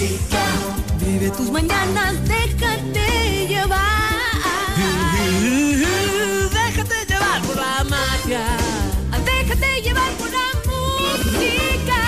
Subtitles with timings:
[0.00, 3.76] Vive tus mañanas, déjate llevar.
[6.50, 8.46] Déjate llevar por la magia.
[9.26, 12.00] Déjate llevar por la música.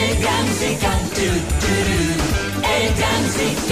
[0.00, 0.90] El gran música.
[2.64, 3.71] El gran música.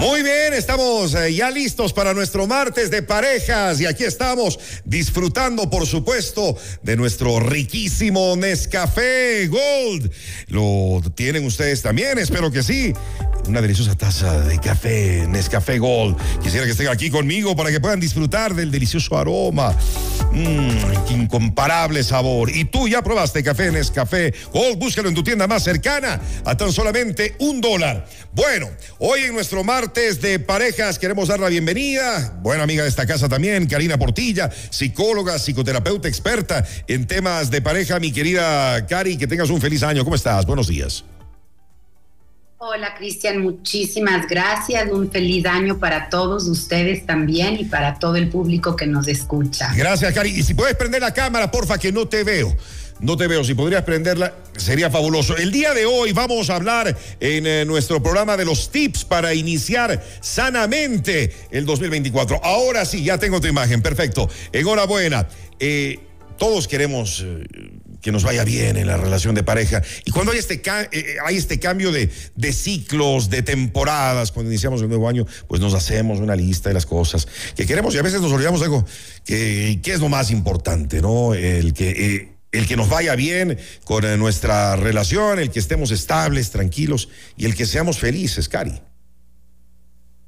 [0.00, 5.68] Muy bien, estamos eh, ya listos para nuestro martes de parejas y aquí estamos disfrutando,
[5.68, 10.10] por supuesto, de nuestro riquísimo Nescafé Gold.
[10.48, 12.16] ¿Lo tienen ustedes también?
[12.16, 12.94] Espero que sí
[13.46, 16.16] una deliciosa taza de café, Nescafé Gold.
[16.42, 19.76] Quisiera que estén aquí conmigo para que puedan disfrutar del delicioso aroma.
[20.32, 22.50] Mmm, incomparable sabor.
[22.50, 24.78] Y tú ya probaste café Nescafé Gold.
[24.78, 28.06] Búscalo en tu tienda más cercana a tan solamente un dólar.
[28.32, 32.38] Bueno, hoy en nuestro martes de parejas queremos dar la bienvenida.
[32.42, 37.98] Buena amiga de esta casa también, Karina Portilla, psicóloga, psicoterapeuta experta en temas de pareja.
[37.98, 40.04] Mi querida Cari, que tengas un feliz año.
[40.04, 40.46] ¿Cómo estás?
[40.46, 41.04] Buenos días.
[42.58, 44.88] Hola Cristian, muchísimas gracias.
[44.92, 49.72] Un feliz año para todos ustedes también y para todo el público que nos escucha.
[49.74, 50.30] Gracias, Cari.
[50.30, 52.56] Y si puedes prender la cámara, porfa, que no te veo.
[53.00, 55.34] No te veo, si podrías prenderla, sería fabuloso.
[55.34, 59.32] El día de hoy vamos a hablar en eh, nuestro programa de los tips para
[59.32, 62.44] iniciar sanamente el 2024.
[62.44, 64.28] Ahora sí, ya tengo tu imagen, perfecto.
[64.52, 65.28] Enhorabuena.
[65.58, 65.98] Eh,
[66.36, 67.46] todos queremos eh,
[68.02, 69.80] que nos vaya bien en la relación de pareja.
[70.04, 70.60] Y cuando hay este,
[71.24, 75.72] hay este cambio de, de, ciclos, de temporadas, cuando iniciamos el nuevo año, pues nos
[75.72, 78.84] hacemos una lista de las cosas que queremos y a veces nos olvidamos de algo
[79.24, 81.32] que, que es lo más importante, ¿no?
[81.32, 82.39] El que...
[82.52, 87.54] el que nos vaya bien con nuestra relación, el que estemos estables, tranquilos y el
[87.54, 88.80] que seamos felices, Cari.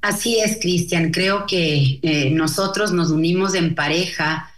[0.00, 1.10] Así es, Cristian.
[1.10, 4.52] Creo que nosotros nos unimos en pareja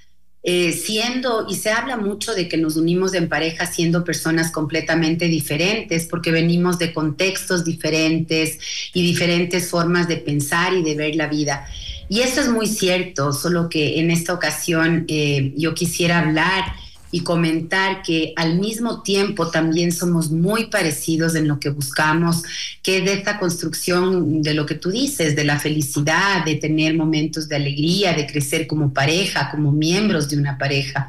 [0.51, 5.27] eh, siendo, y se habla mucho de que nos unimos en pareja siendo personas completamente
[5.27, 8.59] diferentes, porque venimos de contextos diferentes
[8.95, 11.67] y diferentes formas de pensar y de ver la vida.
[12.09, 16.65] Y eso es muy cierto, solo que en esta ocasión eh, yo quisiera hablar
[17.11, 22.43] y comentar que al mismo tiempo también somos muy parecidos en lo que buscamos,
[22.83, 27.49] que de esta construcción de lo que tú dices, de la felicidad, de tener momentos
[27.49, 31.09] de alegría, de crecer como pareja, como miembros de una pareja,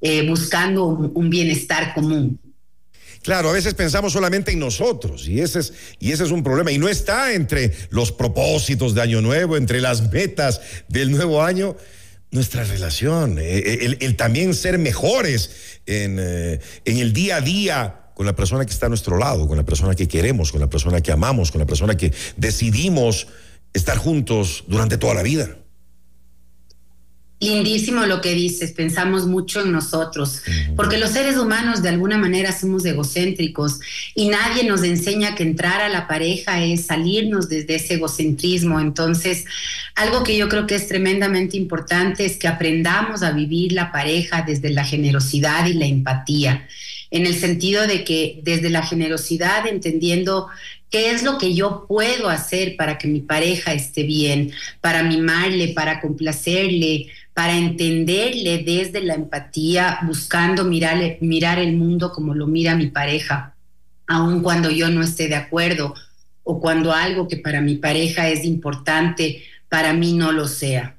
[0.00, 2.38] eh, buscando un, bienestar común.
[3.22, 6.70] Claro, a veces pensamos solamente en nosotros y ese, es, y ese es un problema.
[6.70, 11.74] Y no está entre los propósitos de Año Nuevo, entre las metas del nuevo año
[12.34, 18.10] nuestra relación, eh, eh, el, también ser mejores en, eh, en, el día a día
[18.14, 20.68] con la persona que está a nuestro lado, con la persona que queremos, con la
[20.68, 23.28] persona que amamos, con la persona que decidimos
[23.72, 25.56] estar juntos durante toda la vida.
[27.44, 30.42] Lindísimo lo que dices, pensamos mucho en nosotros,
[30.76, 33.80] porque los seres humanos de alguna manera somos egocéntricos
[34.14, 38.80] y nadie nos enseña que entrar a la pareja es salirnos desde ese egocentrismo.
[38.80, 39.44] Entonces,
[39.94, 44.42] algo que yo creo que es tremendamente importante es que aprendamos a vivir la pareja
[44.42, 46.66] desde la generosidad y la empatía,
[47.10, 50.48] en el sentido de que desde la generosidad, entendiendo
[50.94, 55.72] ¿Qué es lo que yo puedo hacer para que mi pareja esté bien, para mimarle,
[55.74, 62.86] para complacerle, para entenderle desde la empatía, buscando mirar, el mundo como lo mira mi
[62.86, 63.54] pareja,
[64.06, 65.94] aun cuando yo no esté de acuerdo
[66.44, 70.96] o cuando algo que para mi pareja es importante, para mí no lo sea.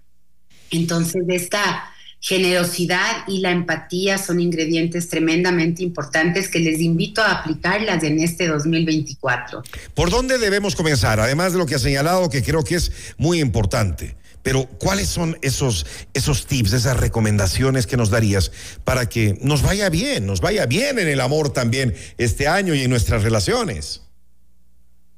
[0.71, 1.85] Entonces, esta
[2.19, 8.47] generosidad y la empatía son ingredientes tremendamente importantes que les invito a aplicarlas en este
[8.47, 9.61] 2024.
[9.93, 11.19] ¿Por dónde debemos comenzar?
[11.19, 14.17] Además de lo que ha señalado, que creo que es muy importante.
[14.45, 18.51] Pero, ¿cuáles son esos, esos tips, esas recomendaciones que nos darías
[18.83, 22.83] para que nos vaya bien, nos vaya bien en el amor también este año y
[22.83, 24.03] en nuestras relaciones?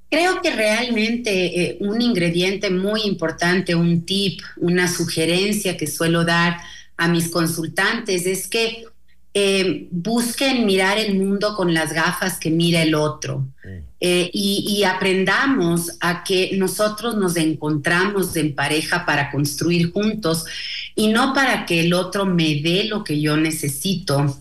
[0.09, 6.61] Creo que realmente eh, un ingrediente muy importante, un tip, una sugerencia que suelo dar
[6.95, 8.85] a mis consultantes es que
[9.39, 13.47] eh, busquen mirar el mundo con las gafas que mira el otro.
[13.99, 20.45] Eh, y, aprendamos a que nosotros nos encontramos en pareja para construir juntos
[20.95, 24.35] y no para que el otro me dé lo que yo necesito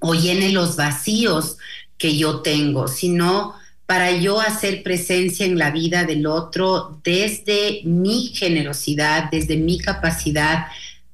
[0.00, 1.56] o llene los vacíos
[1.98, 3.54] que yo tengo, sino
[3.86, 10.66] para yo hacer presencia en la vida del otro desde mi generosidad, desde mi capacidad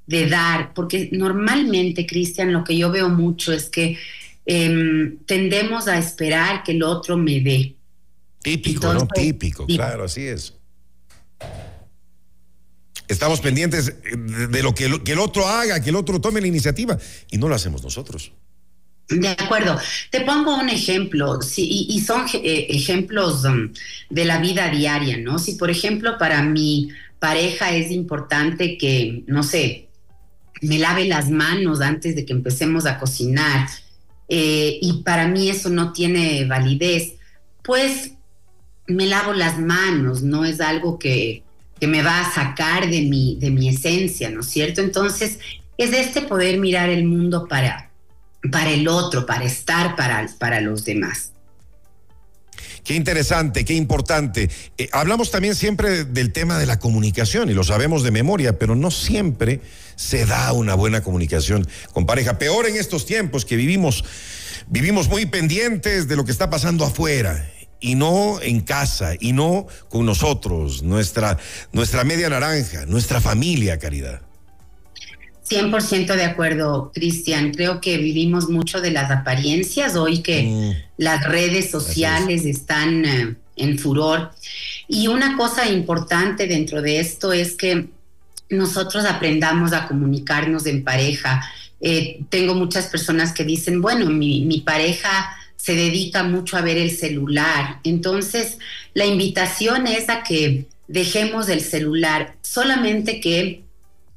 [0.07, 3.99] de dar, porque normalmente, Cristian, lo que yo veo mucho es que
[4.45, 7.75] em, tendemos a esperar que el otro me dé.
[8.43, 9.07] Típico, ¿no?
[9.09, 10.55] Típico, claro, así es.
[13.09, 16.99] Estamos pendientes de lo que, el otro haga, que el otro tome la iniciativa
[17.31, 18.33] y no lo hacemos nosotros.
[19.09, 19.79] De acuerdo.
[20.11, 23.73] Te pongo un ejemplo, sí, y, son eh, ejemplos um,
[24.11, 25.39] de la vida diaria, ¿no?
[25.39, 26.89] Si, por ejemplo, para mi
[27.21, 29.86] pareja es importante que, no sé,
[30.63, 33.69] me lave las manos antes de que empecemos a cocinar,
[34.29, 37.15] eh, y para mí eso no tiene validez,
[37.63, 38.13] pues
[38.87, 41.43] me lavo las manos, no es algo que,
[41.81, 44.81] que me va a sacar de mi, de mi esencia, ¿no es cierto?
[44.81, 45.39] Entonces,
[45.77, 47.91] es este poder mirar el mundo para,
[48.51, 51.33] para el otro, para estar para, para los demás.
[52.87, 54.49] Qué interesante, qué importante.
[54.79, 58.77] Eh, hablamos también siempre del tema de la comunicación y lo sabemos de memoria, pero
[58.77, 59.61] no siempre
[59.97, 62.39] se da una buena comunicación con pareja.
[62.39, 64.05] Peor en estos tiempos que vivimos,
[64.69, 67.51] vivimos muy pendientes de lo que está pasando afuera
[67.81, 71.39] y no en casa y no con nosotros, nuestra,
[71.73, 74.26] nuestra media naranja, nuestra familia, Caridad.
[75.49, 77.53] 100% de acuerdo, Cristian.
[77.53, 81.03] Creo que vivimos mucho de las apariencias hoy que mm.
[81.03, 84.33] las redes sociales están eh, en furor.
[84.89, 87.89] Y una cosa importante dentro de esto es que
[88.51, 91.45] nosotros aprendamos a comunicarnos en pareja.
[91.81, 96.77] Eh, tengo muchas personas que dicen, bueno, mi, mi pareja se dedica mucho a ver
[96.77, 97.81] el celular.
[97.85, 98.59] Entonces,
[98.95, 103.66] la invitación es a que dejemos el celular, solamente que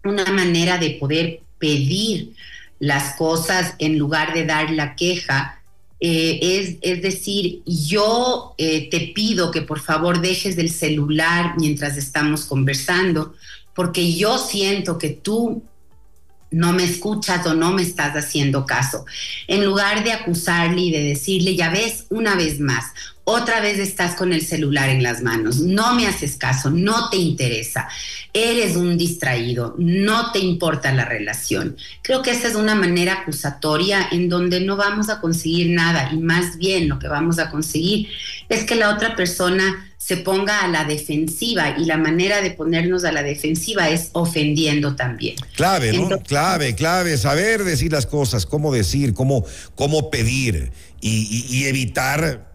[0.10, 2.34] una manera de poder pedir
[2.80, 5.62] las cosas en lugar de dar la queja.
[6.00, 11.98] Eh, es, es, decir, yo eh, te pido que por favor dejes del celular mientras
[11.98, 13.34] estamos conversando,
[13.76, 15.64] porque yo siento que tú
[16.52, 19.06] no me escuchas o no me estás haciendo caso.
[19.48, 22.86] En lugar de acusarle y de decirle, ya ves, una vez más,
[23.30, 27.18] otra vez estás con el celular en las manos, no me haces caso, no te
[27.18, 27.88] interesa,
[28.34, 31.78] eres un distraído, no te importa la relación.
[32.02, 36.18] Creo que esa es una manera acusatoria en donde no vamos a conseguir nada y
[36.18, 38.08] más bien lo que vamos a conseguir
[38.50, 43.04] es que la otra persona se ponga a la defensiva y la manera de ponernos
[43.04, 45.36] a la defensiva es ofendiendo también.
[45.56, 46.18] Clave, ¿no?
[46.24, 49.46] clave, clave, saber decir las cosas, cómo decir, cómo,
[49.76, 50.72] cómo pedir
[51.02, 52.49] y, evitar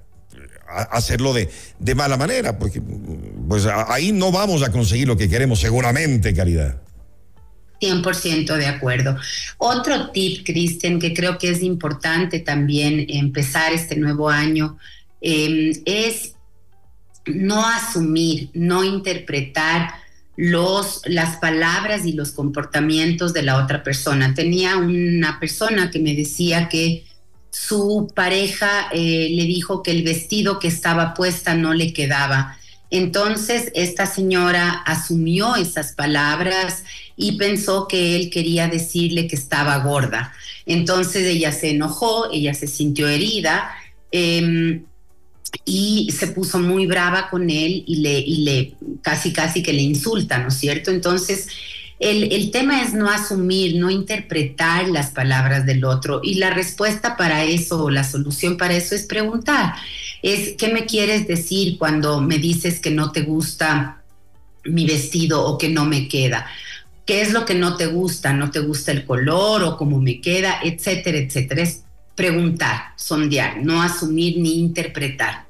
[0.68, 2.80] hacerlo de, de, mala manera, porque
[3.48, 6.80] pues ahí no vamos a conseguir lo que queremos seguramente, Caridad.
[7.80, 9.16] 100% de acuerdo.
[9.58, 14.78] Otro tip, Cristian, que creo que es importante también empezar este nuevo año,
[15.20, 16.34] eh, es
[17.26, 19.90] no asumir, no interpretar
[20.36, 24.34] los, las palabras y los comportamientos de la otra persona.
[24.34, 27.04] Tenía una persona que me decía que
[27.54, 32.58] su pareja eh, le dijo que el vestido que estaba puesta no le quedaba.
[32.90, 36.82] Entonces esta señora asumió esas palabras
[37.16, 40.32] y pensó que él quería decirle que estaba gorda.
[40.66, 43.70] Entonces ella se enojó, ella se sintió herida.
[44.10, 44.84] Em,
[45.64, 49.82] y se puso muy brava con él y le, y le casi casi que le
[49.82, 50.90] insulta, ¿no es cierto?
[50.90, 51.46] Entonces,
[52.00, 57.44] el, tema es no asumir, no interpretar las palabras del otro y la respuesta para
[57.44, 59.74] eso, la solución para eso es preguntar,
[60.22, 64.02] es ¿qué me quieres decir cuando me dices que no te gusta
[64.64, 66.46] mi vestido o que no me queda?
[67.06, 68.32] ¿Qué es lo que no te gusta?
[68.32, 70.60] ¿No te gusta el color o cómo me queda?
[70.64, 71.62] Etcétera, etcétera.
[71.62, 71.82] Es
[72.14, 75.44] preguntar, sondear, no asumir ni interpretar.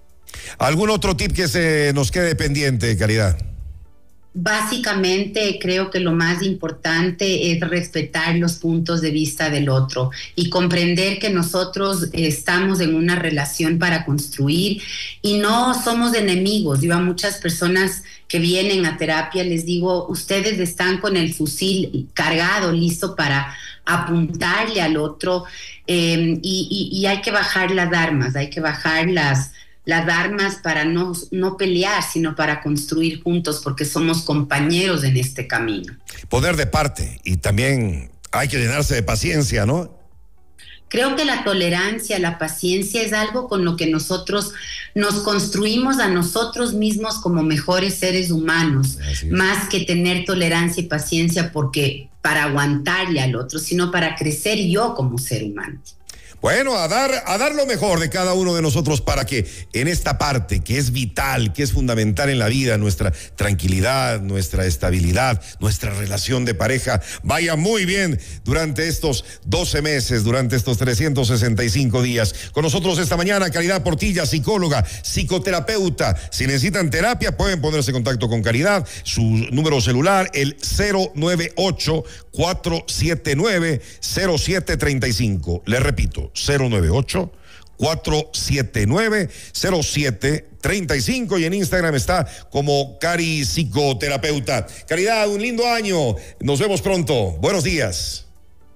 [0.59, 3.54] ¿Algún otro tip que se nos quede pendiente, Caridad?
[4.37, 10.51] Básicamente creo que lo más importante es respetar los puntos de vista del otro y
[10.51, 14.83] comprender que nosotros estamos en una relación para construir
[15.23, 16.81] y no somos enemigos.
[16.81, 22.09] Yo a muchas personas que vienen a terapia les digo, ustedes están con el fusil
[22.13, 25.45] cargado, listo para apuntarle al otro
[25.87, 29.53] eh, y, hay que bajar las armas, hay que bajar las,
[29.85, 35.47] las armas para no, no pelear, sino para construir juntos, porque somos compañeros en este
[35.47, 35.95] camino.
[36.29, 40.05] Poder de parte y también hay que llenarse de paciencia, ¿no?
[40.89, 44.53] Creo que la tolerancia, la paciencia es algo con lo que nosotros
[44.95, 48.99] nos construimos a nosotros mismos como mejores seres humanos,
[49.29, 54.95] más que tener tolerancia y paciencia porque para aguantarle al otro, sino para crecer yo
[54.95, 55.81] como ser humano.
[56.45, 59.89] Bueno, a dar, a dar lo mejor de cada uno de nosotros para que en
[59.89, 65.43] esta parte que es vital, que es fundamental en la vida, nuestra tranquilidad, nuestra estabilidad,
[65.59, 72.35] nuestra relación de pareja, vaya muy bien durante estos 12 meses, durante estos 365 días.
[72.53, 76.15] Con nosotros esta mañana, Caridad Portilla, psicóloga, psicoterapeuta.
[76.31, 78.87] Si necesitan terapia, pueden ponerse en contacto con Caridad.
[79.03, 85.63] Su número celular, el 098 479 0735.
[85.65, 87.33] Le repito, 098
[87.77, 94.67] 479 0735 y en Instagram está como Cari Psicoterapeuta.
[94.87, 96.17] Caridad, un lindo año.
[96.41, 97.33] Nos vemos pronto.
[97.41, 98.27] Buenos días.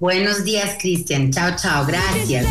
[0.00, 1.32] Buenos días, Cristian.
[1.32, 1.84] Chao, chao.
[1.84, 2.46] Gracias.